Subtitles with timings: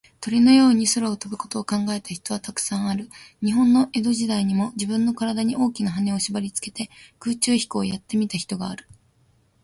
[0.19, 3.07] 鳥のように空を飛ぶことを考えた人は、たくさんある。
[3.45, 6.89] 日本の江戸時代にも、じぶんのからだに、大きなはねをしばりつけて、
[7.19, 8.87] 空中飛行をやってみた人がある。